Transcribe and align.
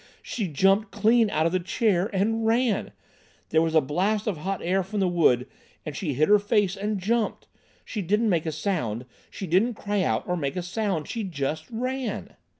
she 0.23 0.47
jumped 0.47 0.89
clean 0.89 1.29
out 1.29 1.45
of 1.45 1.51
the 1.51 1.59
chair—and 1.59 2.43
ran! 2.43 2.91
There 3.49 3.61
was 3.61 3.75
a 3.75 3.81
blast 3.81 4.25
of 4.25 4.37
hot 4.37 4.59
air 4.63 4.81
from 4.81 4.99
the 4.99 5.07
wood, 5.07 5.45
and 5.85 5.95
she 5.95 6.15
hid 6.15 6.27
her 6.27 6.39
face 6.39 6.75
and 6.75 6.97
jumped. 6.97 7.47
She 7.85 8.01
didn't 8.01 8.29
make 8.29 8.47
a 8.47 8.51
sound—she 8.51 9.45
didn't 9.45 9.75
cry 9.75 10.01
out, 10.01 10.27
or 10.27 10.35
make 10.35 10.55
a 10.55 10.63
sound. 10.63 11.07
She 11.07 11.23
just 11.23 11.69
ran." 11.69 12.33